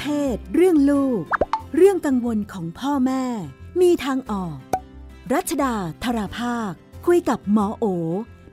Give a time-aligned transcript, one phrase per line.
[0.00, 1.22] เพศ เรื่องลูก
[1.76, 3.24] เรื่องกังวลของพ่อแม่
[3.80, 4.56] มีทางออก
[5.32, 5.74] รัชดา
[6.04, 6.72] ธราภาค
[7.06, 7.84] คุยกับหมอโอ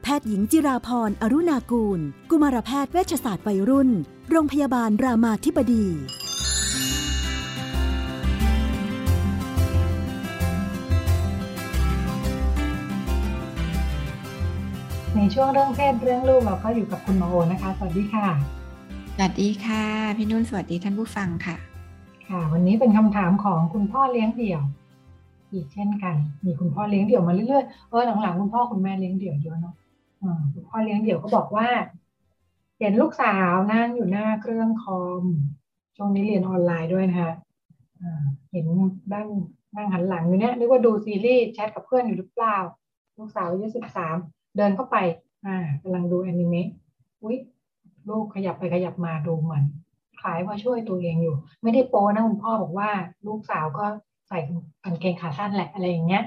[0.03, 1.99] แพทย์หญิงจิราพรอรุณากูล
[2.29, 3.89] กุมารแพทย์เวชศาสตร์วัยรุ่น
[4.29, 5.85] โรงพยาบาลรามาธิบดี
[15.15, 18.60] ในช่วงเรื่องเพศเรื่องลูกเราก็อยู่กับคุณหมอโอนะคะ สวัสดีค่ะ
[19.15, 19.83] สวัสดีค่ะ
[20.17, 21.55] พี่นุ่นสวัสดีท่านผู้ฟังค่ะ
[22.27, 24.61] ค่ะ วันนี้เป็นคำถามของคุณพ่อเลี้ยงเดี่ยว
[25.51, 26.15] อีกเช่นกัน
[26.45, 29.75] มีคุณพ่อเลี้ยงเดี่ยวมาเรื่อยๆเออหลังๆคุณพ่อคุณแม่เลี้ยงเดี่ยวเยอะเนาะ
[30.53, 31.67] คุณพ่อเลี้ยงเดี่ยวก็บอกว่า
[32.79, 35.23] เห็นลูกสาวนั่งอยู่หน้าเครื่องคอม
[35.97, 37.31] ช่วงนี้เรียนออนไลน์ด้วยนะคะ
[38.51, 38.65] เห็น
[39.13, 39.27] นั่ง
[39.75, 42.57] นั่งหันหลังอยู่เนี่ยนึกว่าดูซีรีส์แชทกับเพื่อนอยู่หรือเปล่า
[43.17, 44.15] ลูกสาวอายุสิบสาม
[44.57, 44.97] เดินเข้าไป
[45.45, 46.67] อ่ากำลังดูแอนิเมะ
[47.23, 47.37] อุ๊ย
[48.09, 49.63] ลูกขยับไปขยับมาดูเหมือน
[50.21, 52.89] คล้ายว่าช่วยตัวเองอยู่ ไม่ได้โป้นะคุณพ่อบอกว่า
[53.27, 53.85] ลูกสาวก็
[54.27, 54.39] ใส่
[54.83, 56.23] กางเกงขาสั้นแหละอะไรอย่างเงี้ย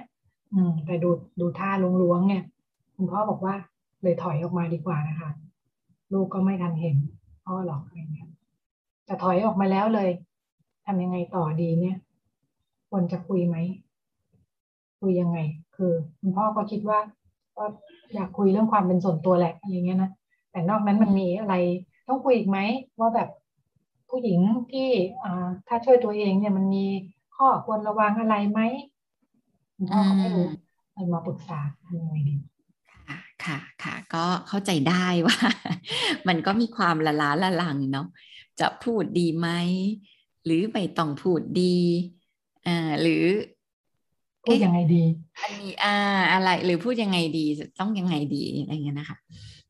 [0.53, 1.71] อืม แต่ดูดูท่า
[2.03, 2.43] ล้วงๆเนี่ย
[2.97, 3.55] คุณพ่อบอกว่า
[4.03, 5.31] เลยถอยออกมาดีกว่านะคะ
[6.13, 6.97] ลูกก็ไม่ทันเห็น
[7.47, 8.29] พ่อหรอกอะไรเงี้ย
[9.07, 10.11] แต่ถอยออกมาแล้วเลย
[10.87, 11.97] ทำยังไงต่อดีเนี่ย
[12.91, 13.57] ควรจะคุยไหม
[15.01, 15.39] คุยยังไง
[15.77, 16.99] คือ คุณพ่อก็คิดว่า
[17.57, 17.65] ก็
[18.15, 20.11] อยากคุยเรื่องความเป็นส่วนตัวแหละอะไรเงี้ยนะ
[20.55, 21.55] แต่นอกนั้นมันมีอะไร
[22.09, 22.59] ต้องคุยอีกไหม
[23.01, 23.29] ว่าแบบ
[24.09, 24.41] ผู้หญิง
[24.73, 24.89] ที่
[25.25, 26.87] อ่าถ้าช่วยตัวเองเนี่ยมันมี
[27.37, 28.61] ข้อควรระวังอะไรไหม
[29.77, 30.47] คุณพ่อก็ไม่รู้
[30.95, 32.35] เลยมาปรึกษาทำยังไงดี
[33.09, 35.37] ค่ะค่ะค่ะก็เข้าใจได้ว่า
[36.29, 38.07] มันก็มีความละล้าละลังเนาะ
[38.61, 39.49] จะพูดดีไหม
[40.45, 41.77] หรือไม่ต้องพูดดี
[42.67, 43.25] อ่าหรือ
[44.45, 45.03] พูดยังไงดี
[45.41, 45.97] อันนี้อ่า
[46.33, 49.19] อะไรหรือพูดยังไงดีจะต้องยังไงดีอะไรเงี้ยนะคะ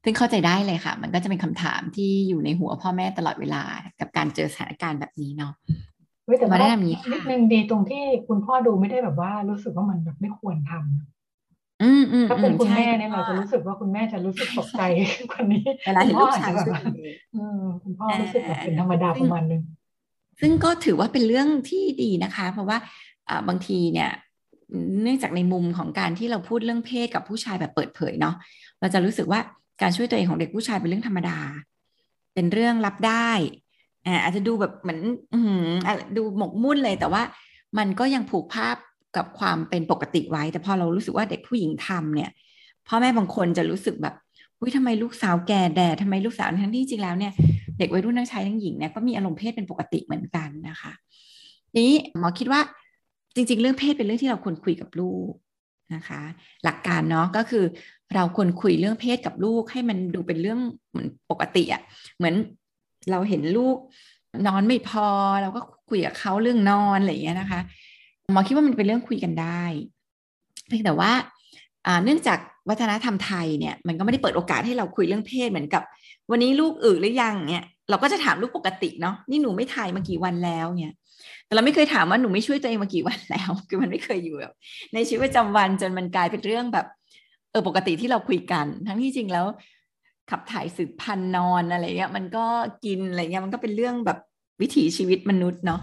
[0.04, 3.62] ซึ่งเข้าใจได้เลยค่ะ มันก็จะเป็นคำถามที่อยู่ในหัวพ่อแม่ตลอดเวลา
[4.00, 5.52] กับการเจอสถานการณ์แบบนี้เนาะ
[6.26, 14.82] เว้ยแต่มาว่าได้ทำอย่างนี้นิดค่ะนึงดีตรงที่คุณพ่อดูไม่ได้แบบว่ารู้สึกว่ามันแบบไม่ควรทำอืมอืมถ้าเป็นอืคุณใช่แม่เนี่ยเราจะรู้สึกว่าคุณแม่จะรู้สึกตกใจ
[15.30, 19.62] กว่านี้เวลาเห็นลูกชายคุณพ่ออจจะช่วยแบบตัวเองอืมคุณพ่อรู้สึกแบบเป็นธรรมดาประมาณนึง
[20.40, 22.78] ซึ่งก็ถือว่าเป็นเรื่องที่ดีนะคะ เพราะว่า
[23.28, 24.10] อ่าบางทีเนี่ย
[25.02, 28.34] เนื่องจากในมุมของการที่เราพูดเรื่องเพศกับผู้ชายแบบเปิดเผยเนาะ
[28.80, 29.40] เราจะรู้สึกว่า
[29.82, 31.38] การช่วยตัวเองของเด็กผู้ชายเป็นเรื่องธรรมดา
[32.34, 33.30] เป็นเรื่องรับได้
[34.06, 35.00] อ่าอาจจะดูแบบเหมือน
[35.32, 35.38] อื
[36.16, 37.22] ดูหมกมุ่นเลยแต่ว่า
[37.78, 38.76] มันก็ยังผูกภาพ
[39.16, 42.30] กับความเป็นปกติไว้ แต่พอเรารู้สึกว่าเด็กผู้หญิงทำเนี่ย
[42.88, 44.14] พ่อแม่บางคนจะรู้สึกแบบ
[44.60, 47.32] อุ้ยทำไมลูกสาวแก่แดดทำไมลูกสาวทั้งที่จริงแล้วเนี่ย
[47.78, 50.92] เด็กวัยรุ่นทั้งชายทั้งหญิงเนี่ยก็มีอารมณ์เพศเป็นปกติเหมือนกันนะคะ
[51.78, 52.60] นี้หมอคิดว่า
[53.34, 55.32] จริง ๆ เรื่องเพศเป็นเรื่องที่เราควรคุยกับลูก
[55.94, 56.20] นะคะ
[56.64, 57.64] หลักการเนาะก็คือ
[58.14, 60.60] เราควรคุยเรื่องเพศกับลูกให้มันดูเป็นเรื่อง
[60.90, 61.82] เหมือนปกติอะ่ะ
[62.16, 62.34] เหมือน
[63.10, 63.76] เราเห็นลูก
[64.46, 65.08] นอนไม่พอ
[65.42, 67.60] เราก็คุยกับเขาเรื่องนอนอะไรอย่างเงี้ยนะคะ
[68.32, 69.62] หมอคิดว่ามันเป็นเรื่องคุยกันได้
[70.68, 71.12] เพียงแต่ว่า
[72.04, 72.38] เนื่องจาก
[72.68, 75.82] วัฒนธรรมไทยเนี่ยมันก็ไม่ได้เปิดโอกาสให้เราคุยเรื่องเพศเหมือนกับ
[76.30, 80.94] วันนี้ลูกอึหรือยังเนี่ยเราก็จะถามลูกปกติเนาะนี่หนูไม่ถ่ายมากี่วันแล้วเนี่ย
[81.46, 84.52] แต่เราไม่เคยถามว่าหนูไม่ช่วยตัวเองมากี่วันแล้ว คือมันไม่เคยอยู่แบบ
[84.94, 86.86] ในชีวิตประจำวันจนมันกลายเป็นเรื่องแบบ
[87.54, 89.46] เออปกติที่เราคุยกัน ทั้งที่จริงแล้ว
[90.30, 92.44] ขับถ่ายสืบพันธุ์นอนอะไรเงี้ยมันก็
[92.84, 94.18] กินอะไรเงี้ยมันก็เป็นเรื่องแบบ
[94.60, 95.80] วิถีชีวิตมนุษย์เนาะ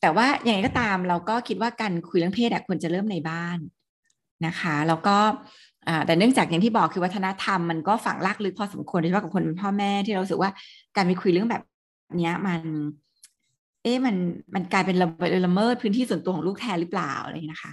[0.00, 3.58] แต่ว่าอย่างไรก็ตามเราก็คิดว่าการคุยเรื่องเพศอะควรจะเริ่มในบ้าน
[4.46, 5.16] นะคะแล้วก็
[6.06, 10.50] แต่เนื่องจากอย่างที่บอกคือวัฒนธรรมมันก็ฝังลากลึกพอสมควรโดยเฉพาะกับคนเป็นพ่อแม่ที่เราสึกว่า
[10.96, 11.62] การไปคุยเรื่องแบบ
[12.18, 12.62] เนี้ยมัน
[13.82, 14.16] เอ๊ะมัน
[14.54, 15.06] มันกลายเป็นละ
[15.46, 17.72] ละเมิดพื้นที่ส่วนตัวของลูกแทนหรือเปล่าอะไรนะคะ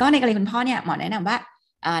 [0.00, 1.36] ก็ในกรณีคุณพ่อเนี่ยหมอแนะนำว่า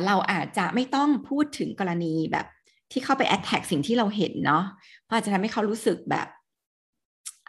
[0.06, 2.46] เราอาจจะไม่ต้องพูดถึงกรณีแบบ
[2.92, 4.64] ที่เข้าไป attack สิ่งที่เราเห็นเนาะ
[5.04, 6.26] เพราะอาจจะทำให้เขารู้สึกแบบ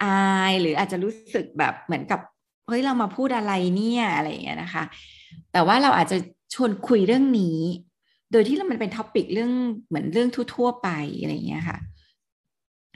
[0.04, 2.20] อายหรืออาจจะรู้สึกแบบเหมือนกับ
[2.68, 4.84] เฮ้ยเรามาพูดอะไรเนี่ยอะไรอย่างเงี้ยนะคะ
[5.54, 6.18] แต่ว่าเราอาจจะ
[6.54, 7.60] ชวนคุยเรื่องนี้
[8.32, 9.52] โดยที่มันเป็น topic เรื่อง
[9.88, 10.90] เหมือนเรื่องทั่วๆไป
[11.22, 11.78] อะไรอย่างเงี้ยค่ะ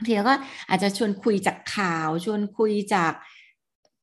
[0.06, 0.34] ทีแล้วก็
[0.68, 3.12] อาจจะชวนคุยจากข่าว ชวนคุยจาก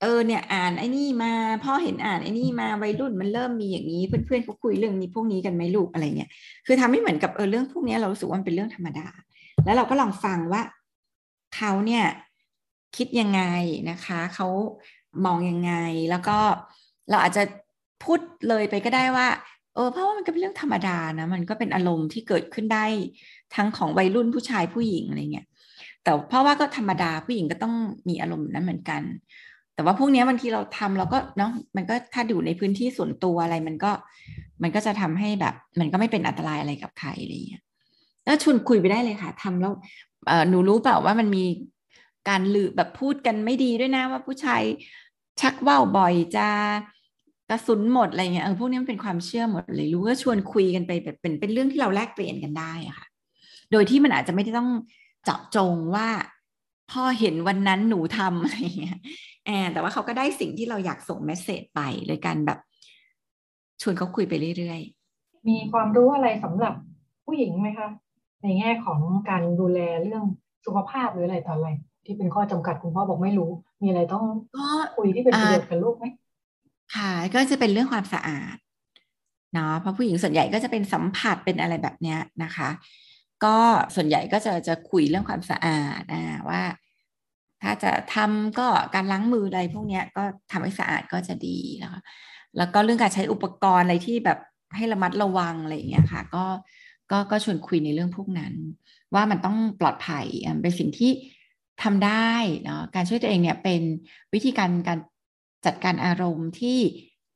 [0.01, 1.31] เออเนี่ยอ่านไอ้นี่มา
[1.63, 6.29] พ่อเห็นอ่านไอ้นี่มาวัยรุ่นมันเริ่มมีอย่างนี้ เพื่อนๆเขาคุยเรื่องนี้พวกนี้กันไหมลูกอะไรเงี้ย
[6.65, 9.07] คือทำให้เหมือนกับเออเรื่องพวกนี้เรารู้สึกว่ามันเป็นเรื่องธรรมดา
[9.65, 10.61] แล้วเราก็ลองฟังว่า
[11.55, 12.05] เขาเนี่ย
[12.97, 13.41] คิดยังไง
[13.89, 14.47] นะคะเขา
[15.25, 15.73] มองยังไง
[16.09, 16.37] แล้วก็
[17.09, 17.43] เราอาจจะ
[18.03, 18.19] พูด
[18.49, 19.27] เลยไปก็ได้ว่า
[19.75, 22.85] เออเพราะว่ามันก็เป็นเรื่องธรรมดานะมันก็เป็นอารมณ์ที่เกิดขึ้นได้
[23.55, 25.47] ทั้งของวัยรุ่นผู้ชายผู้หญิงอะไรเงี้ย
[26.03, 27.75] แต่เพราะว่าก็ธรรมดาผู้หญิงก็ต้อง
[28.09, 29.01] มีอารมณ์นั้นเหมือนกัน
[29.75, 33.91] แต่ว่าพวกนี้บางทีเราทำเราก็เนาะมันก็ถ้าอยู่ในพื้นที่ส่วนตัวอะไรมันก็
[34.63, 37.63] มันก็จะทำให้แบบ มันก็ไม่เป็นอันตรายอะไรกับใครอะไรอย่างเงี้ย
[38.25, 39.73] แล้วชวนคุยไปได้เลยค่ะทำแล้ว
[40.27, 41.43] เออหนูรู้เปล่าว่ามันมี
[42.29, 44.61] การลือแบบพูดกันไม่ดีด้วยนะว่าผู้ชาย
[45.41, 46.47] ชักว่าวบ่อยจะ
[47.49, 53.07] กระสุนหมดอะไรเงี้ยเออพวกนี้มันเป็นความเชื่อหมดเลย รู้ก็ชวนคุยกันไปแบบเป็นเป็นเรื่องที่เราแลกเปลี่ยนกันได้อะค่ะ
[53.71, 54.69] โดยที่มันอาจจะไม่ได้ต้อง
[55.23, 56.07] เจาะจงว่า
[56.91, 58.99] พ่อเห็นวันนั้นหนูทำอะไรเงี้ย
[59.45, 62.59] แอบแต่ว่าเขาก็ได้สิ่งที่เราอยากส่งเมสเซจไปเลยกันแบบ
[63.81, 66.73] ชวนเขาคุยไปเรื่อยๆ มีความรู้อะไรสำหรับ
[67.25, 67.89] ผู้หญิงไหมคะ
[68.43, 68.99] ในแง่ของ
[69.29, 70.23] การดูแลเรื่อง
[70.65, 71.69] สุขภาพหรืออะไรต่ออะไร
[72.05, 73.51] ที่เป็นข้อจำกัดคุณพ่อบอกไม่รู้
[73.81, 74.25] มีอะไรต้อง
[74.95, 76.05] คุยที่เป็นประโยชน์กับลูกไหม
[76.95, 78.55] ค่ะ ก็จะเป็นเรื่องความสะอาด
[79.53, 82.69] เนาะเพราะผู้หญิงส่วนใหญ่ก็จะเป็นสัมผัสเป็นอะไรแบบเนี้ยนะคะ
[83.45, 83.57] ก็
[83.95, 86.61] ส่วนใหญ่ก็จะจะคุยเรื่องความสะอาดนะว่า
[87.63, 92.01] ถ้าจะทำก็การล้างมืออะไรพวกนี้ก็ทำให้สะอาดก็จะดีนะคะ
[92.57, 94.39] แล้วก็เรื่องการใช้อุปกรณ์อะไรที่แบบ
[94.75, 96.45] ให้ระมัดระวังอะไรอย่างเงี้ยค่ะ ก็
[97.11, 98.53] ก็ก็ชวนคุยในเรื่องพวกนั้น
[99.13, 100.25] ว่ามันต้องปลอดภัย
[100.61, 101.11] เป็นสิ่งที่
[101.83, 102.31] ทำได้
[102.63, 103.81] เนาะการช่วยตัวเองเนี่ยเป็น
[104.33, 104.99] วิธีการการ
[105.65, 106.79] จัดการอารมณ์ที่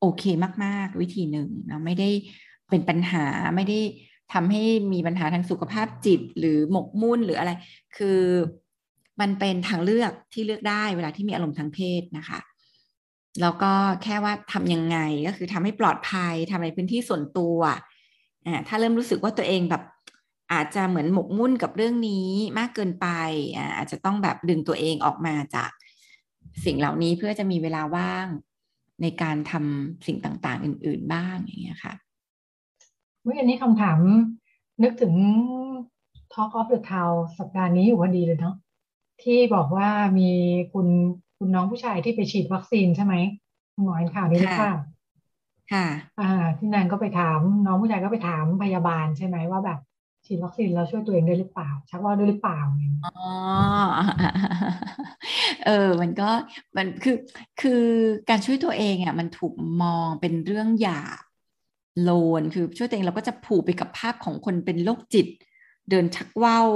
[0.00, 0.24] โอเค
[0.64, 2.10] มาก ๆ วิธีหนึ่งเนาะไม่ได้
[2.70, 3.24] เป็นปัญหา
[3.56, 3.78] ไม่ได้
[4.32, 4.62] ทำให้
[4.92, 7.50] มีปัญหาทางสุขภาพจิตหรือหมกมุ่นหรืออะไร
[7.96, 8.20] คือ
[9.20, 12.40] มันเป็นทางเลือกที่เลือกได้เวลาที่มีอารมณ์ทางเพศนะคะ
[13.40, 13.72] แล้วก็
[14.02, 17.58] แค่ว่าทำยังไงก็คือทำให้ปลอดภัยทำในพื้นที่ส่วนตัว
[18.46, 19.82] อ่าถ้าเริ่มรู้สึกว่าตัวเองแบบ
[20.52, 22.28] อาจจะเหมือนหมกมุ่นกับเรื่องนี้
[22.58, 23.06] มากเกินไป
[23.56, 25.70] อ่าอาจจะต้องแบบดึงตัวเองออกมาจาก
[26.64, 28.26] สิ่งเหล่านี้เพื่อจะมีเวลาว่าง
[29.02, 31.94] ในการทำสิ่งต่างๆ อื่น ๆบ้างอย่างเงี้ยค่ะ
[33.22, 33.98] เมื่ออันนี้คำถาม
[34.82, 35.14] นึกถึง
[36.34, 38.54] Talk of the Town สัปดาห์นี้อยู่พอดีเลยเนาะ
[39.24, 39.88] ที่บอกว่า
[40.18, 40.30] มี
[40.72, 40.86] คุณ
[41.38, 43.14] คุณน้องผู้ชายที่ไปฉีดวัคซีนใช่ไหม
[43.74, 44.74] คุณหมอเห็นข่าวนี้หรือเปล่า
[45.72, 45.86] ค่ะ
[46.20, 49.78] อ่า ที่นันก็ไปถาม น้องผู้ชายก็ไปถามพยาบาลใช่ไหมว่าแบบ
[50.26, 52.60] ฉีดวัคซีนแล้วช่วยตัวเองได้หรือเปล่า ชักว่าได้หรือเปล่า
[53.04, 53.30] อ๋อ
[55.66, 56.30] เออ มันก็
[56.76, 57.16] มันคือ
[57.60, 57.84] คือ
[58.28, 61.22] การช่วยตัวเองอะมันถูกมองเป็นเรื่องหยาบ
[62.02, 65.26] โลนคือช่วยตัวเองเราก็จะผูกไปกับภาพของคนเป็นโรคจิต
[65.90, 66.68] เดินชักว่าว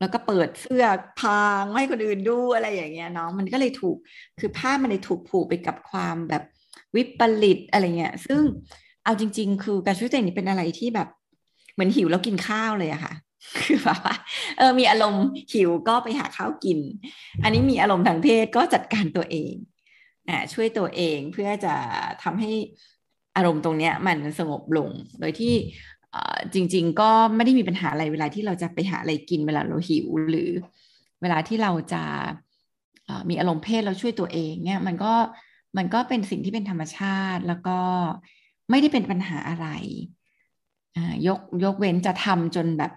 [0.00, 0.84] แล้วก็เปิดเสื้อ
[1.20, 3.96] พางให้คนอื่นดูอะไรอย่างเงี้ยเนาะมันก็เลยถูก
[4.40, 6.42] คือภาพมันเลยถูกผูกไปกับความแบบ
[6.96, 8.42] วิปริตอะไรเงี้ยซึ่ง
[9.04, 11.08] เอาจริง ๆ คือการช่วยตัวเองนี่เป็นอะไรที่แบบ
[11.74, 13.14] เหมือนหิวแล้วกินข้าวเลยอะค่ะ
[13.66, 14.16] คือแบบว่า
[14.58, 16.78] เออมีอารมณ์หิวก็ไปหาข้าวกิน
[17.42, 19.54] อันนี้มีอารมณ์ทางเพศก็จัดการตัวเอง
[20.28, 21.74] อ่าช่วยตัวเองเพื่อจะ
[22.22, 22.52] ทำให้
[23.36, 24.90] อารมณ์ตรงเนี้ยมันสงบลง
[25.20, 25.54] โดยที่
[26.54, 30.50] จริง ๆ ก็ไม่ได้มีปัญหาอะไรเวลาที่เราจะไปหาอะไรกินเวลาเราหิวหรือ
[31.22, 32.02] เวลาที่เราจะ
[33.28, 35.12] มีอารมณ์เพศเราช่วยตัวเองเนี่ยมันก็
[35.76, 37.78] มันก็เป็นสิ่งที่เป็นธรรมชาติแล้วก็
[38.70, 39.66] ไม่ได้เป็นปัญหาอะไร
[41.26, 42.92] ยกยกเว้นจะทำจนแบบ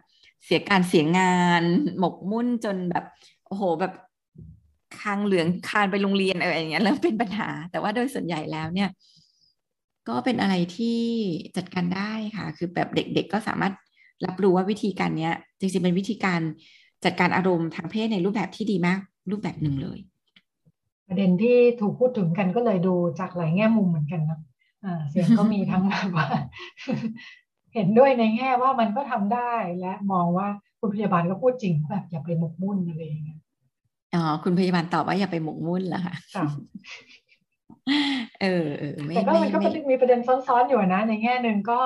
[0.46, 1.64] เสียการเสียงาน
[2.00, 3.06] หมกมุ่นจนแบบ
[3.48, 3.94] โอ้โหแบบ
[5.00, 8.90] คางเหลืองคานไปโรงเรียนอะไรอย่างเงี้ยเริ่มเป็นปัญหา แต่ว่าโดยส่วนใหญ่แล้วเนี่ย
[10.10, 11.00] ก็เป็นอะไรที่
[11.58, 13.74] จัดการได้ค่ะ คือแบบเด็กๆก็สามารถ
[14.26, 16.42] รับรู้ว่าวิธีการเนี้ย จริงๆเป็นวิธีการ
[17.06, 19.00] จัดการอารมณ์ทางเพศในรูปแบบที่ดีมาก
[19.32, 20.00] รูปแบบหนึ่งเลย
[21.08, 24.40] ประเด็นที่ถูกพูดถึงกันก็เลยดูจากหลายแง่มุมเหมือนกันนะ
[24.86, 26.28] อ่าเสียงก็มีทั้งแบบว่า
[27.74, 30.48] เห็นด้วยในแง่ว่ามันก็ทำได้และมองว่า
[30.80, 33.40] คุณพยาบาลก็พูดจริงแบบอย่าไปหมกมุ่นอะไรอย่างเงี้ย
[34.16, 36.16] อ๋อคุณพยาบาลตอบว่าอย่าไปหมกมุ่นเหรอคะ
[38.42, 39.60] เออเออแต่ก็มันก็
[39.92, 41.82] มีประเด็นซ้อนๆอยู่นะในแง่หนึ่งก็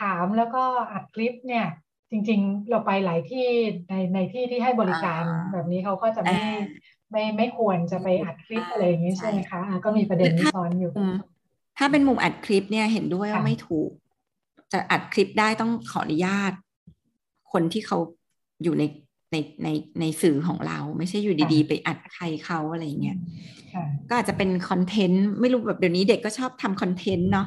[0.00, 1.66] ถามแล้วก็อัดคลิปเนี่ย
[2.10, 3.46] จริง ๆ เราไปหลายที่
[3.88, 6.40] ในในที่ที่ให้บริการแบบนี้เขาก็จะไม่
[7.10, 10.92] ไม่ไม่ควรจะไปอัดคลิปอะไรอย่างนี้ใช่ไหมคะก็มีประเด็นนี้ซ้อนอยู่
[11.78, 13.90] ถ้าเป็นมุมอัดคลิปเนี่ยเห็นด้วยว่าไม่ถูก
[14.72, 16.52] จะอัดคลิปได้ต้องขออนุญาต
[17.52, 17.98] คนที่เขา
[18.62, 18.82] อยู่ใน
[19.34, 19.68] ในใน
[20.00, 23.18] ในสื่อของเรา ไม่ใช่อยู่ดีๆ ไปอัดใครเขาอะไรเงี้ย
[24.08, 27.46] ก็อาจจะเป็นคอนเทนต์ไม่รู้แบบเดี๋ยวนี้เด็กก็ชอบทำคอนเทนต์เนาะ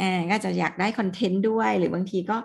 [0.00, 2.36] อก็จะอยากได้คอนเทนต์ด้วย หรือบางทีก็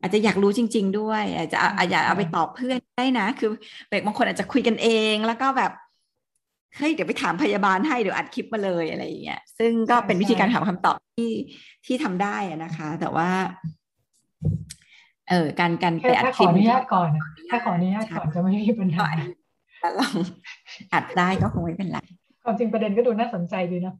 [0.00, 3.50] อาจจะอยากรู้จริง ๆ ด้วย อาจจะอาจจะเอาไปตอบเพื่อนได้นะ คือ
[3.90, 5.72] เด็กบางคนอาจจะคุยกันเองแล้วก็แบบ
[6.76, 11.30] เฮ้ยเดี๋ยวไปถามพยาบาลให้เดี๋ยวอัดคลิปมาเลยอะไรอย่างเงี้ยซึ่งก็เป็นวิธีการถามคำตอบที่
[11.86, 13.28] ที่ทำได้นะคะ แต่ว่า
[15.30, 17.08] เออการการไปอัดคลิปขออนุญาตก่อน
[17.50, 19.08] ถ้าขออนุญาตก่อนจะไม่มีปัญหา
[19.80, 20.14] แล้วลอง
[20.92, 21.98] อัดได้ก็คงไม่เป็นไร
[22.44, 23.94] ความจริงประเด็นก็ดูน่าสนใจดีนะ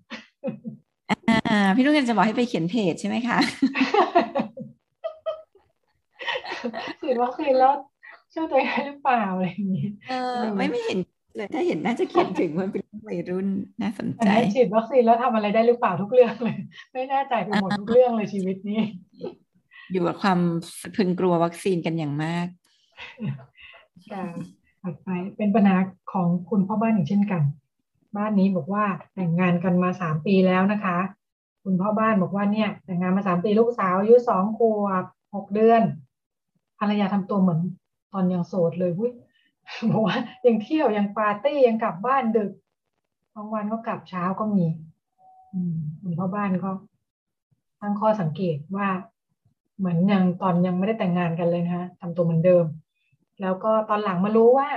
[1.28, 3.38] อ่าพี่ลูกจะบอกให้ไปเขียนเพจใช่ไหมคะ
[7.00, 7.74] ฉีดวัคซีนแล้ว
[8.34, 10.98] ช่วยตัวเองหรือเปล่าอะไรอย่างนี้เออไม่ไม่เห็น
[11.36, 13.48] เลยถ้าเห็นน่าจะเขียนถึงว่าเป็นวัยรุ่น
[13.82, 16.56] น่าสนใจฉีดวัคซีนแล้วทำอะไรได้หรือเปล่าทุกเรื่องเลย
[16.92, 18.80] ไม่แน่ใจไปหมดทุกเรื่องเลยชีวิตนี้
[19.92, 20.38] อยู่กับความ
[20.96, 22.46] พึงกลัววัคซีนกันอย่างมาก
[24.10, 24.24] ค่ะ
[24.82, 25.76] ถัดไปเป็นปัญหา
[26.12, 27.42] ของคุณพ่อบ้านอีกเช่นกัน
[28.16, 28.84] บ้านนี้บอกว่า
[29.14, 30.98] แต่งงานกันมาสามปีแล้วนะคะ
[31.64, 35.82] คุณพ่อบ้านบอกว่าเนี่ย แต่งงานมาสามปีลูกสาวอายุสองขวบหกเดือน
[36.78, 37.60] ภรรยาทำตัวเหมือน
[38.12, 39.12] ตอนยังโสดเลยวุ้ย
[39.90, 42.50] บอกว่ายังเที่ยวยังปาร์ตี้ยังกลับบ้านดึก
[43.34, 44.66] บางวันก็กลับเช้าก็มี
[45.52, 46.70] อืมคุณพ่อบ้านก็
[47.80, 48.88] ตั้งข้อสังเกตว่า
[49.78, 52.64] เหมือนยังตอนยังไม่ได้แต่งงานกันเลยนะคะทำตัวเหมือนเดิม
[53.40, 54.68] แล้วก็ตอนหลังมารู้ว่า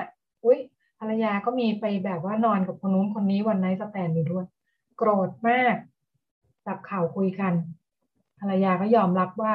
[0.45, 0.59] อุ้ย
[0.99, 4.45] ภรรยาก็มีไปแบบว่านอนกับคนนู้นคนนี้ one night stand อยู่ด้วย
[4.97, 5.75] โกรธมาก
[6.65, 7.53] จับข่าวคุยกัน
[8.39, 9.53] ภรรยาก็ยอมรับว่า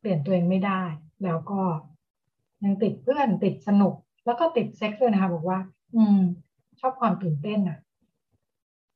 [0.00, 0.82] เปลี่ยนตัวเองไม่ได้
[1.24, 1.60] แล้วก็
[2.64, 3.94] ยังติดเพื่อนติดสนุก
[4.26, 5.58] แล้วก็ติดเซ็กซ์ด้วยนะคะบอกว่า
[5.96, 6.20] อืม
[6.80, 7.78] ชอบความตื่นเต้นอะ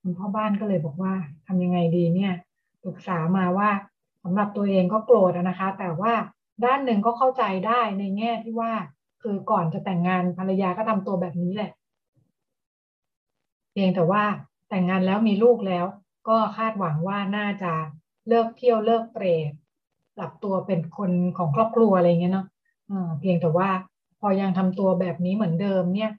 [0.01, 1.15] คุณพ่อบ้านก็เลยบอกว่า
[1.47, 2.33] ทำยังไงดีเนี่ย
[2.85, 3.71] ปรึกษามาว่า
[4.25, 6.15] สำหรับตัวเองก็โกรธนะคะ แต่ว่า
[6.65, 8.73] ด้านหนึ่งก็เข้าใจได้ในแง่ที่ว่า
[9.23, 11.71] คือก่อนจะแต่งงานภรรยาก็ทำตัวแบบนี้แหละ
[13.73, 14.25] เพียงแต่ว่า
[14.69, 15.85] แต่งงานแล้วมีลูกแล้ว
[16.29, 17.73] ก็คาดหวังว่าน่าจะ
[18.29, 19.51] เลิกเที่ยวเลิกเตรต
[20.17, 22.47] ปรับตัวเป็นคนของครอบครัวอะไรเงี้ยเนาะ
[23.21, 23.69] เพียงแต่ว่า
[24.21, 26.11] พอยังทำตัวแบบนี้เหมือนเดิมเนี่ย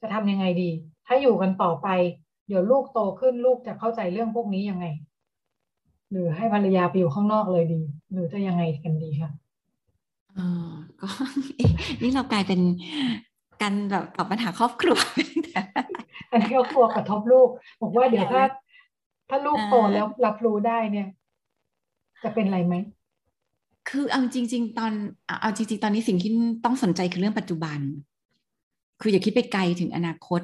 [0.00, 0.70] จะทำยังไงดี
[1.06, 1.88] ถ้าอยู่กันต่อไป
[2.48, 4.86] เดี๋ยวลูกโตขึ้นลูกจะเข้าใจเรื่องพวกนี้ยังไง
[6.10, 7.80] หรือให้ภรรยาไปอยู่ข้างนอกเลยดี
[8.12, 9.30] หรือจะยังไงกันดีคะ
[10.38, 10.48] อ๋อ
[11.00, 11.08] ก็
[12.02, 12.60] นี่เรากลายเป็น
[13.62, 14.98] การแบบตอบปัญหาครอบครัว
[16.30, 17.48] อันนี้ครอบครัวกระทบลูก
[17.80, 18.42] บอกว่าเดี๋ยวถ้า
[19.28, 21.08] ถ้าลูกโตแล้วรับรู้ได้เนี่ย
[22.24, 22.74] จะเป็นอะไรไหม
[23.88, 24.92] คือเอาจริง ๆ ตอน
[25.40, 26.30] เอาจริง ๆ ตอนนี้สิ่งที่
[26.64, 27.78] ต้องสนใจคือเรื่องปัจจุบัน
[29.00, 30.40] คืออย่าคิดไปไกลถึงอนาคต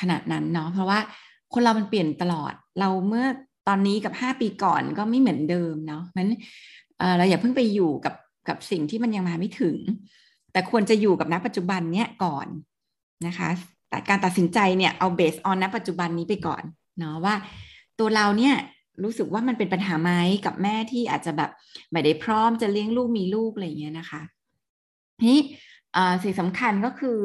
[0.00, 0.98] ขนาดนั้นเนาะเพราะว่า
[1.54, 3.26] คนเรามันเปลี่ยนตลอด เราเมื่อ
[3.68, 6.28] ตอนนี้กับห้าปีก่อนก็ไม่เหมือนเดิมเนาะมัน
[7.18, 8.14] เราอย่าเพิ่งไปอยู่กับ
[8.48, 9.76] กับสิ่งที่มันยังมาไม่ถึง
[10.52, 12.46] แต่ควรจะอยู่กับณปัจจุบันเนี้ยก่อน
[13.26, 13.48] นะคะ
[13.90, 16.62] แต่การตัดสินใจเนี่ยเอาเบสออนณปัจจุบันนี้ไปก่อน
[16.98, 17.34] เนาะว่า
[17.98, 18.54] ตัวเราเนี่ย
[19.04, 20.10] รู้สึกว่ามันเป็นปัญหาไหม
[20.46, 21.50] กับแม่ที่อาจจะแบบ
[21.90, 24.22] ไม่ได้พร้อมจะเลี้ยงลูกมีลูกอะไรเงี้ยนะคะ
[25.26, 25.40] นี่
[26.22, 27.18] สิ่งสำคัญก็คือ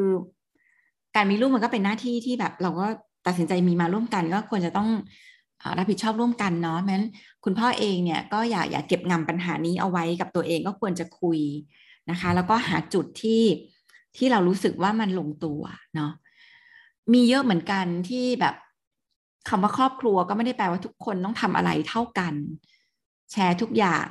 [1.16, 2.88] การมีลูกมันก็เป็นหน้าที่ที่แบบเราก็
[3.28, 4.90] ตัดสินใจมีมาร่วมกัน ก็ควรจะต้อง
[5.78, 7.04] รับผิดชอบร่วมกันเนาะแม้น
[7.44, 11.40] คุณพ่อเองเนี่ยก็อย่าอย่าเก็บงำปัญหานี้เอาไว้กับตัวเองก็ควรจะคุย
[12.10, 13.44] นะคะ แล้วก็หาจุดที่
[14.18, 15.62] ที่เรารู้สึกว่ามันลงตัว
[15.96, 16.12] เนาะ
[17.14, 18.56] มีเยอะเหมือนกันที่แบบ
[19.50, 22.34] คำว่าครอบครัวก็ไม่ได้แปลว่าทุกคนต้องทำอะไรเท่ากัน
[23.32, 24.08] แชร์ทุกอย่าง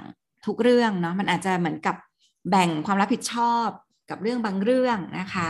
[0.47, 1.97] ทุกเรื่องเนาะมันอาจจะเหมือนกับ
[2.50, 3.66] แบ่งความรับผิดชอบ
[4.11, 5.49] กับเรื่องบางเรื่องนะคะ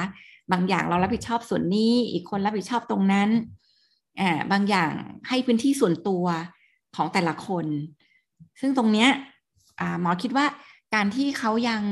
[0.53, 3.29] บางอย่างเรารับผิดชอบส่วนนี้ อีกคนรับผิดชอบตรงนั้น
[4.21, 4.93] อ่าบางอย่าง
[5.29, 6.25] ให้พื้นที่ส่วนตัว
[6.97, 7.67] ของแต่ละคน
[8.61, 9.11] ซึ่งตรงเนี้ย
[10.01, 10.47] หมอคิดว่า
[10.95, 11.83] การที่เขายัง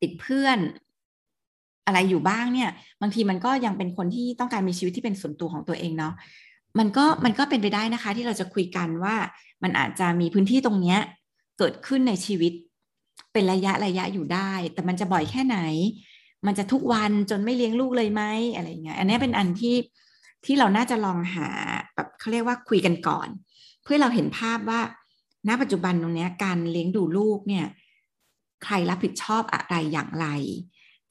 [0.00, 0.58] ติดเพื่อน
[1.86, 6.14] อะไรอยู่บ้างเนี่ย บางทีมันก็ยังเป็นคนที่ต้องการมีชีวิตที่เป็นส่วนตัวของตัวเองเนาะ
[6.78, 9.16] มันก็มันก็เป็นไปได้นะคะ ที่เราจะคุยกันว่า
[9.62, 10.98] มันอาจจะมีพื้นที่ตรงเนี้ย
[11.58, 12.52] เกิดขึ้นในชีวิต
[13.32, 15.58] เป็นระยะระยะอยู่ได้ แต่มันจะบ่อยแค่ไหน
[16.46, 18.22] มันจะทุกวันจนไม่เลี้ยงลูกเลยไหม
[18.54, 19.74] อะไรเงี้ยอันนี้เป็นอันที่
[20.44, 21.48] ที่เราน่าจะลองหา
[21.94, 23.28] แบบเขาเรียกว่าคุยกันก่อน
[23.84, 24.80] เพื่อเราเห็นภาพว่า
[25.48, 27.66] ณปัจจุบันตรงนี้การเลี้ยงดูลูกเนี่ย
[28.64, 30.26] ใครรับผิดชอบอะไรอย่างไร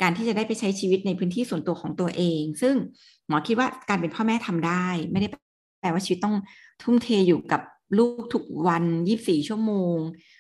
[0.02, 2.76] การที่จะได้ไปใช้ชีวิตในพื้นที่ส่วนตัวของตัวเอง ซึ่ง
[3.28, 5.28] หมอคิดว่าการเป็นพ่อแม่ทำได้ ไม่ได้
[5.82, 6.36] แปลว่าชีวิตต้อง
[6.84, 7.62] ทุ่มเทอยู่กับ
[7.98, 9.98] ลูกทุกวันยี่บสี่ชั่วโมง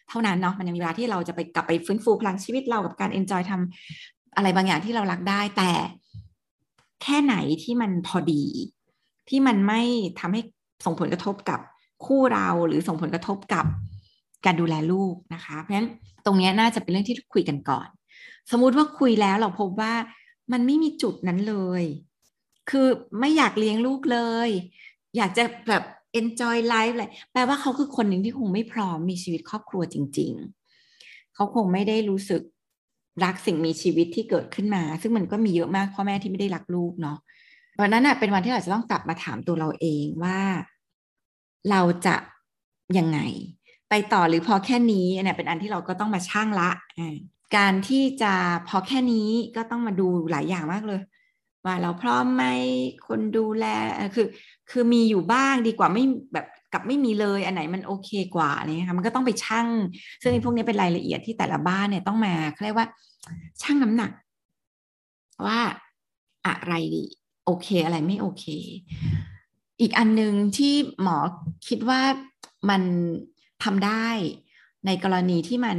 [0.09, 5.71] เท่านั้นเนาะมันยังมีเวลาที่เราจะไปกลับไปฟื้นฟูพลังชีวิตเรากับการเอนจอยทำอะไรบางอย่างที่เรารักได้แต่
[7.03, 8.43] แค่ไหนที่มันพอดี
[9.29, 9.81] ที่มันไม่
[10.19, 10.41] ทำให้
[10.85, 11.59] ส่งผลกระทบกับ
[12.05, 13.65] คู่เราหรือส่งผลกระทบกับ
[14.45, 15.89] การดูแลลูกนะคะ เพราะฉะนั้น
[16.25, 17.87] ตรงนี้น่าจะเป็นเรื่องที่คุยกันก่อน
[18.51, 19.93] สมมุติว่าคุยแล้วเราพบว่า
[20.51, 21.83] มันไม่มีจุดนั้นเลย
[22.69, 22.87] คือ
[23.19, 24.49] ไม่อยากเลี้ยงลูกเลย
[25.17, 25.83] อยากจะแบบ
[26.19, 30.31] enjoy life เลยแปลว่าเขาคือคนหนึ่งที่คงไม่พร้อมมีชีวิตครอบครัวจริง
[30.85, 32.41] ๆ เขาคงไม่ได้รู้สึก
[33.23, 37.17] รักสิ่งมีชีวิตที่เกิดขึ้นมา ซึ่งมันก็มีเยอะมากพ่อแม่ที่ไม่ได้รักลูกเนาะ
[37.79, 40.39] วันนั้นเป็นวันที่เราจะต้องกลับมาถามตัวเราเองว่า
[41.71, 42.15] เราจะ
[42.97, 43.19] ยังไง
[43.89, 46.69] ไปต่อหรือพอแค่นี้เนี่ยเป็นอันที่เราก็ต้องมาช่างละ
[47.57, 48.33] การที่จะ
[48.67, 51.01] พอแค่นี้ก็ต้องมาดูหลายอย่างมากเลย
[51.65, 52.45] ว่าเราพร้อมไหม
[53.07, 53.65] คนดูแล
[54.15, 54.27] คือ
[54.71, 59.67] คือมีอยู่บ้างดีกว่าไม่แบบกับไม่มีเลยอันไหนมันโอเคกว่าอะไรเงี้ยค่ะมันก็ต้องไปชั่ง
[60.23, 62.87] ซึ่งพวกนี้เป็นรายละเอียดที่แต่ละบ้านเนี่ยต้องมาเขาเรียกว่า
[63.61, 64.11] ชั่งน้ำหนัก
[65.45, 65.59] ว่า
[66.47, 67.05] อะไรดี
[67.49, 68.45] โอเคอะไรไม่โอเค
[69.81, 71.17] อีกอันหนึ่งที่หมอ
[71.67, 72.01] คิดว่า
[72.69, 72.81] มัน
[73.63, 74.07] ทำได้
[74.85, 75.77] ในกรณีที่มัน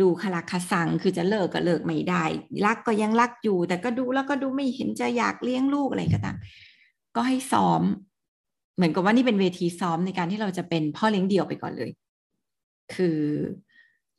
[0.00, 2.24] ดูคลาคสังคือจะเลิกก็เลิกไม่ได้
[2.64, 6.36] รักก็ยังรักอยู่ แต่ก็ดูแล้วก็ดูไม่เห็นจะอยากเลี้ยงลูกอะไรก็ตาม
[7.16, 7.82] ก็ให้ซ้อม
[8.76, 11.90] เหมือนกับว่านี่เป็นเวทีซ้อมในการที่เราจะเป็นพ่อเลี้ยงเดี่ยวไปก่อนเลย
[12.94, 13.18] คือ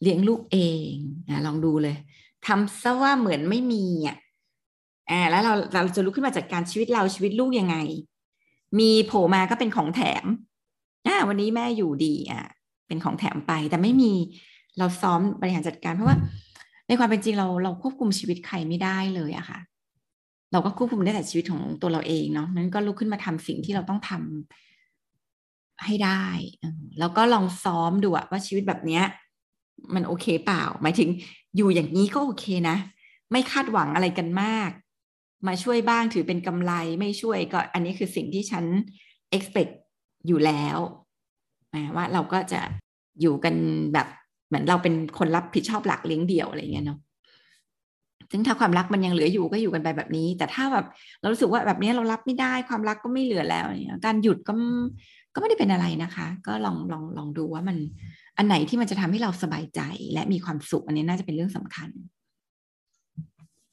[0.01, 0.57] เลี้ยงลูกเอ
[0.89, 0.91] ง
[1.29, 1.95] นะลองดูเลย
[2.47, 4.17] ทำซะว่าเหมือนไม่มีอะ
[5.11, 7.75] อ่าแล้วเราเราจะลุกขึ้นมาจัดการชีวิตเราชีวิตลูกยังไง
[8.79, 10.25] มีโผล่มาก็เป็นของแถม
[11.07, 12.45] อ่าวันนี้แม่อยู่ดีอะ
[12.87, 14.11] เป็นของแถมไป แต่ไม่มี
[14.79, 16.17] เราซ้อมบริหารจัดการ เพราะว่า
[16.87, 19.59] ในความเป็นจริงเราเราควบคุมชีวิตใครไม่ได้เลยอะค่ะ
[20.51, 26.25] เราก็ควบคุมได้แต่ชีวิตของตัวเราเองเนาะนั้นก็ลุกขึ้นมาทำสิ่งที่เราต้องทำให้ได้
[26.99, 29.03] แล้วก็ลองซ้อมดูว่าชีวิตแบบเนี้ย
[29.95, 31.09] มันโอเคเปล่า หมายถึง
[31.55, 32.77] อยู่อย่างนี้ก็โอเคนะ
[33.31, 34.69] ไม่คาดหวังอะไรกันมาก
[35.47, 38.65] มาช่วยบ้างถือเป็นกำไรไม่ช่วยก็อันนี้คือสิ่งที่ฉัน
[39.37, 39.73] expect
[40.27, 40.77] อยู่แล้ว
[41.95, 42.61] ว่าเราก็จะ
[43.21, 43.55] อยู่กัน
[43.93, 44.07] แบบ
[44.47, 46.99] เหมือนเราเป็นคนรับผิดชอบหลักเลี้ยงเดี่ยวอะไรเงี้ยเนาะ
[48.31, 50.85] ซึ่งถ้าความรักมันยังเหลืออยู่ก็อยู่กันไปแบบนี้ แต่ถ้าแบบ
[51.21, 54.53] เรารู้สึกว่าแบบนี้เรารับไม่ได้ความรักก็ไม่เหลือแล้วเนี่ยการหยุดก็
[55.33, 57.77] ก็ไม่ได้เป็นอะไรนะคะ ก็ลองลองลองดูว่ามัน
[58.37, 59.81] อันไหนที่มันจะทำให้เราสบายใจ
[60.13, 61.89] และมีความสุขอันนี้น่าจะเป็นเรื่องสำคัญ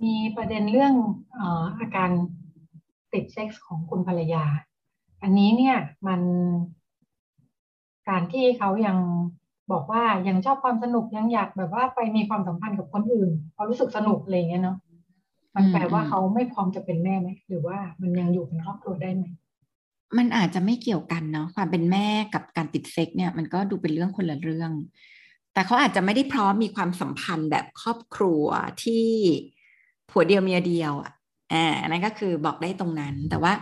[0.04, 0.94] มีประเด็นเรื่อง
[1.38, 1.40] อ
[1.78, 2.10] อาการ
[3.12, 4.44] ติดเซ็กส์ของคุณภรรยา
[5.22, 5.76] อันนี้เนี่ย
[6.06, 6.20] มัน
[8.08, 8.96] การที่เขายัง
[9.72, 14.78] บอกว่ายังชอบความสนุกยังอยากแบบว่าไปมีความสัมพันธ์กับคนอื่นเพราะรู้สึกสนุกอะไรเงี้ยเนาะ
[15.54, 19.24] มันแปลว่าเขาไม่พร้อมจะเป็นแม่ไหมหรือว่ามันยังอยู่เป็นครอบครัวได้ไหม
[20.18, 24.72] มันอาจจะไม่เกี่ยวกันเนาะความเป็นแม่กับการติดเซ็กเนี่ยมันก็ดูเป็นเรื่องคนละเรื่อง
[25.52, 28.44] แต่เขาอาจจะไม่ได้พร้อมมีความสัมพันธ์แบบครอบครัว
[28.84, 29.06] ที่
[30.10, 31.12] ผัวเดียวเมียเดียวอะ
[31.52, 33.52] อ่านั่นก็คือบอกได้ตรงนั้น แต่ว่า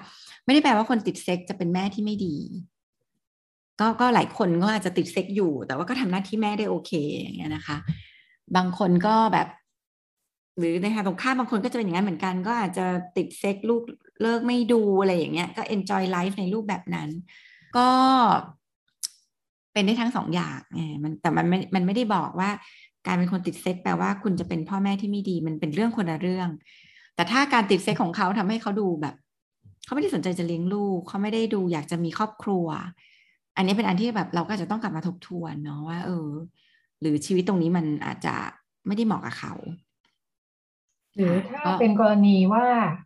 [0.44, 2.36] ไม่ได้แปลว่าคนติดเซ็กจะเป็นแม่ที่ไม่ดี
[3.80, 7.76] ก็ก็หลายคนก็อาจจะติดเซ็กอยู่ แต่ว่าก็ทำหน้าที่แม่ได้โอเคอย่างเงี้ยนะคะ
[8.56, 9.48] บางคนก็แบบ
[10.58, 13.82] หรือในทางตรงข้ามบางคนก็จะเป็นอย่างนั้นเหมือนกัน ก็อาจจะติดเซ็กลูก
[14.22, 17.08] เลิกไม่ดูอะไรอย่างเงี้ย ก็ enjoy life ในรูปแบบนั้น
[17.76, 17.88] ก็
[19.72, 22.50] เป็นได้ทั้งสองอย่างไงมันแต่มันไม่มันไม่ได้บอกว่า
[23.06, 26.48] การเป็นคนติดเซ็กซ์แปลว่าคุณจะเป็นพ่อแม่ที่ไม่ดีมันเป็นเรื่องคนละเรื่อง
[27.14, 29.14] แต่ถ้าการติดเซ็กซ์ของเขาทำให้เขาดูแบบ
[29.84, 32.66] เขาไม่ได้สนใจจะเลี้ยงลูก เขาไม่ได้ดูอยากจะมีครอบครัว
[33.56, 36.28] อันนี้เป็นอันที่แบบเราก็จะต้องกลับมาทบทวนเนาะว่า เออ
[37.00, 38.34] หรือชีวิตตรงนี้มันอาจจะ
[38.86, 39.54] ไม่ได้เหมาะกับเขา
[41.16, 42.64] หรือถ้าเป็นกรณีว่า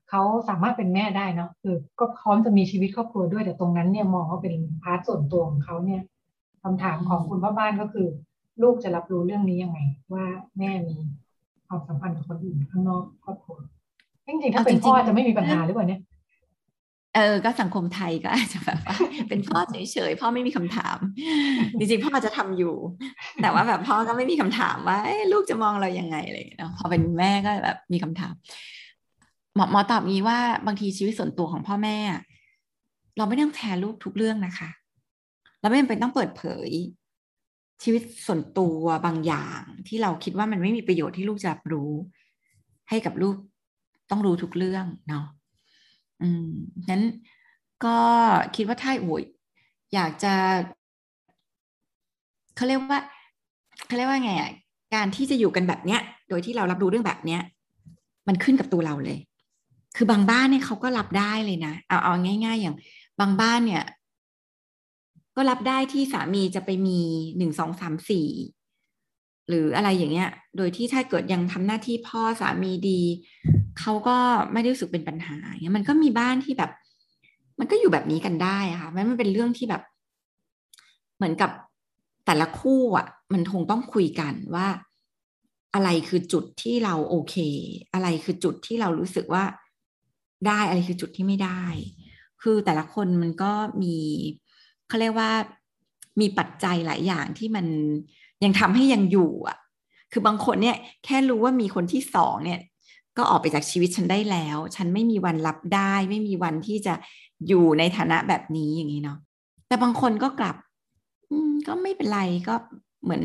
[0.09, 6.03] เขาสามารถเป็นแม่ได้เนาะคือ ก็พร้อมจะมีชีวิตครอบครัวด้วยแต่ตรงนั้นเนี่ยมองว่าเป็น part ส่วนตัวของเขาเนี่ย
[6.63, 8.09] คำถามของคุณพ่อบ้านก็คือ
[8.63, 9.79] ลูกจะรับรู้เรื่องนี้ยังไง
[10.13, 10.25] ว่า
[10.59, 10.97] แม่มี
[11.67, 13.57] ความสัมพันธ์กับคนอื่นข้างนอกครอบครัว
[14.27, 16.01] จริงๆถ้าเป็นพ่อจะไม่มีปัญหาหรือเปล่าเนี่ย
[17.17, 18.97] เออ ก็สังคมไทยก็อาจจะแบบว่า
[19.29, 20.99] เป็นพ่อเฉยๆ พ่อไม่มีคำถาม
[21.79, 22.75] จริงๆ พ่อจะทำอยู่
[23.43, 24.99] แต่ว่าแบบพ่อก็ไม่มีคำถามว่า
[25.33, 28.35] ลูกจะมองเรายังไงอะไรเนาะพอเป็นแม่ก็แบบมีคำถาม
[29.57, 31.97] หมอหมอตอบงี้ว่าบางทีชีวิตส่วนตัวของพ่อแม่
[33.17, 34.71] เราไม่ต้องแชร์ลูกทุกเรื่องนะคะ
[35.61, 36.71] เราไม่จำเป็นต้องเปิดเผย
[37.83, 41.93] ชีวิตส่วนตัวบางอย่างที่เราคิดว่ามันไม่มีประโยชน์ที่ลูกจะรู้
[42.91, 43.37] ให้กับลูก
[44.11, 45.27] ต้องรู้ทุกเรื่องเนาะ
[46.23, 46.51] อืม
[46.91, 47.03] นั้น
[47.85, 47.99] ก็
[48.57, 49.23] คิดว่าถ้าโอย
[49.95, 50.35] อยากจะ
[52.57, 53.01] เขาเรียกว่า
[53.87, 54.51] เขาเรียกว่าไงอะ
[54.95, 57.41] การที่จะอยู่กันแบบเนี้ย โดยที่เรารับรู้เรื่องแบบเนี้ย
[58.29, 59.19] มันขึ้นกับตัวเราเลย
[59.97, 62.13] คือบางบ้านเนี่ยเขาก็รับได้เลยนะเอาเอา
[62.45, 62.77] ง่าย ๆ อย่าง
[63.21, 63.83] บางบ้านเนี่ย
[65.41, 67.01] ก็รับได้ที่สามีจะไปมี
[67.39, 68.29] หนึ่งสองสามสี่
[69.49, 73.01] หรืออะไรอย่างเงี้ย โดยที่ถ้าเกิดยังทำหน้าที่พ่อสามีดี
[73.81, 74.17] เขาก็
[74.53, 76.71] ไม่ได้รู้สึกเป็นปัญหาเงี้ยมันก็มีบ้านที่แบบ
[77.59, 79.83] มันก็อยู่แบบนี้กันได้ค่ะมันเป็นเรื่องที่แบบ
[81.17, 81.51] เหมือนกับ
[82.27, 84.69] แต่ละคู่อะ มันคงต้องคุยกันว่า
[85.75, 87.37] อะไรคือจุดที่เราโอเค
[87.95, 89.45] อะไรคือจุดที่เรารู้สึกว่า
[90.47, 91.63] ได้อะไรคือจุดที่ไม่ได้
[92.43, 93.97] คือแต่ละคนมันก็มี
[94.91, 95.31] เขาเรียกว่า
[96.21, 97.67] มีปัจจัยหลายอย่างที่มัน
[98.45, 99.59] ยังทำให้ยังอยู่อะ
[100.13, 102.61] คือบางคนเนี่ยแค่รู้ว่ามีคนที่สองเนี่ย
[103.17, 106.95] ก็ออกไปจากชีวิตฉันได้แล้ว ฉันไม่มีวันรับได้ ไม่มีวันที่จะ
[107.49, 109.19] อยู่ในฐานะแบบนี้อย่างนี้เนาะ
[109.67, 110.57] แต่บางคนก็กลับ
[111.31, 112.55] อืม ก็ไม่เป็นไรก็
[113.03, 113.25] เหมือน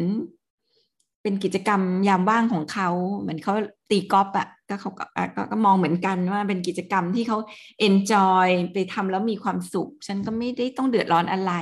[1.21, 3.53] เป็นกิจกรรมยามว่างของเขา เหมือนเขา
[3.89, 5.05] ตีกอล์ฟอะ ก็เขาก็
[5.51, 7.37] ก็มองเหมือนกันว่าเป็นกิจกรรมที่เขา
[7.79, 11.53] เอนจอยไปทำแล้วมีความสุข ฉันก็ไม่ได้ต้องเดือดร้อนอะไร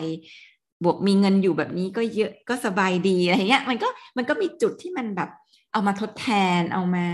[0.84, 3.88] บวกมีเงินอยู่แบบนี้ก็เยอะก็สบายดีอะไรเงี้ยมันก็
[4.18, 5.30] มันก็มีจุดที่มันแบบ
[5.72, 6.28] เอามาทดแท
[6.60, 7.08] นเอามา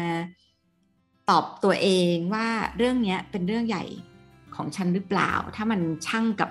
[1.29, 2.47] ตอบตัวเองว่า
[2.77, 3.83] เรื่องเนี้ยเป็นเรื่องใหญ่
[4.55, 6.49] ของฉันหรือเปล่า ถ้ามันช่างกับ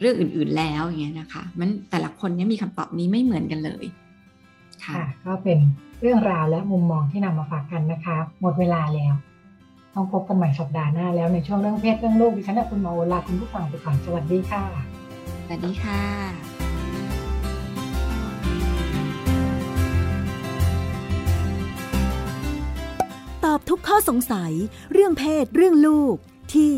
[0.00, 3.84] เรื่องอื่น ๆแล้วอย่างเงี้ยนะคะ มันแต่ละคนเนี้ยมีคำตอบนี้ไม่เหมือนกันเลย
[4.86, 5.58] ค่ะก็เป็น
[6.00, 9.14] เรื่องราวและมุมมองที่นำมาฝากกันนะคะ หมดเวลาแล้ว
[9.94, 14.64] ต้องพบกันใหม่สัปดาห์หน้าแล้วในช่วงเรื่องเพศเรื่องลูกดิฉันและคุณหมอโอลาคุณผู้ฟังไปก่อนสวัสดีค่ะ
[15.46, 16.02] สวัสดีค่ะ
[23.44, 24.52] ตอบทุกข้อสงสัย
[24.92, 26.16] เรื่องเพศเรื่องลูก
[26.54, 26.74] ที่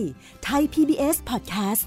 [0.46, 1.84] Thai PBS Podcast